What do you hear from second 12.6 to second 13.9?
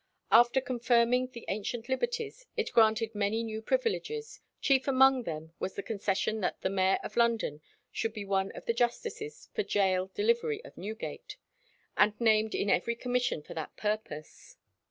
every commission for that